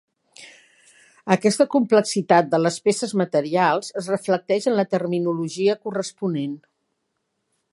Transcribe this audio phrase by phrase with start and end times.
[1.33, 6.57] Aquesta complexitat de les peces materials es reflecteix en la terminologia corresponent.